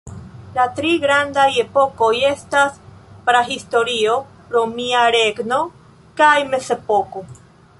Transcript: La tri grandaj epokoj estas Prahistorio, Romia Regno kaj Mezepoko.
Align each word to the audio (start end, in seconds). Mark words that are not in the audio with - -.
La 0.53 0.63
tri 0.77 0.91
grandaj 1.01 1.43
epokoj 1.63 2.09
estas 2.29 2.79
Prahistorio, 3.27 4.17
Romia 4.57 5.05
Regno 5.17 5.61
kaj 6.23 6.35
Mezepoko. 6.55 7.25